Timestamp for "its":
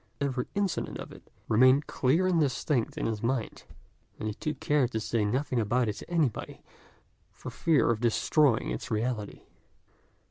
8.71-8.89